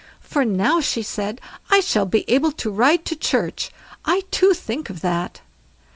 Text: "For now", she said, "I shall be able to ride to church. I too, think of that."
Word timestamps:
"For 0.19 0.43
now", 0.43 0.79
she 0.81 1.03
said, 1.03 1.39
"I 1.69 1.79
shall 1.79 2.07
be 2.07 2.27
able 2.27 2.51
to 2.53 2.71
ride 2.71 3.05
to 3.05 3.15
church. 3.15 3.69
I 4.03 4.23
too, 4.31 4.55
think 4.55 4.89
of 4.89 5.01
that." 5.01 5.41